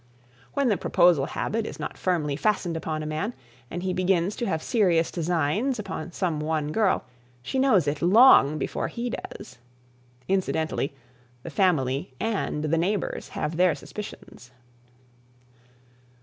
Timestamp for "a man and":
3.03-3.83